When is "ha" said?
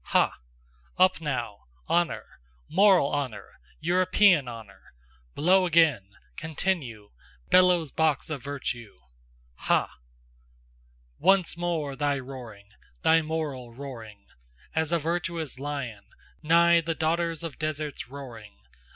0.05-0.33, 9.57-9.91